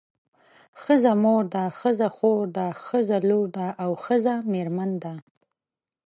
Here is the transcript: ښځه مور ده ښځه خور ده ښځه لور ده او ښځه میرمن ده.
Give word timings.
ښځه 0.81 1.11
مور 1.23 1.43
ده 1.53 1.63
ښځه 1.79 2.07
خور 2.15 2.43
ده 2.57 2.65
ښځه 2.85 3.17
لور 3.29 3.47
ده 3.57 3.67
او 3.83 3.91
ښځه 4.05 4.33
میرمن 4.51 4.91
ده. 5.03 5.13